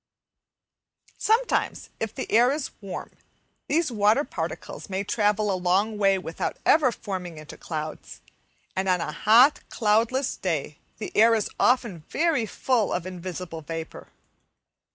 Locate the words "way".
5.99-6.17